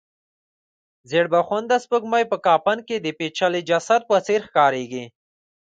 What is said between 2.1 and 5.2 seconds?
په کفن کې د پېچلي جسد په څېر ښکاریږي.